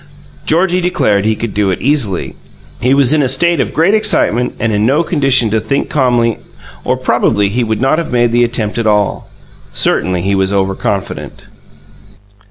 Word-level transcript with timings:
Georgie 0.47 0.81
declared 0.81 1.25
he 1.25 1.35
could 1.35 1.53
do 1.53 1.69
it 1.69 1.79
easily. 1.79 2.33
He 2.81 2.91
was 2.95 3.13
in 3.13 3.21
a 3.21 3.29
state 3.29 3.59
of 3.59 3.71
great 3.71 3.93
excitement 3.93 4.55
and 4.59 4.73
in 4.73 4.83
no 4.83 5.03
condition 5.03 5.51
to 5.51 5.59
think 5.61 5.91
calmly 5.91 6.39
or, 6.83 6.97
probably, 6.97 7.49
he 7.49 7.63
would 7.63 7.79
not 7.79 7.99
have 7.99 8.11
made 8.11 8.31
the 8.31 8.43
attempt 8.43 8.79
at 8.79 8.87
all. 8.87 9.29
Certainly 9.71 10.23
he 10.23 10.33
was 10.33 10.51
overconfident. 10.51 11.43